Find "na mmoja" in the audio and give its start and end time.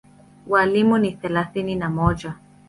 1.75-2.35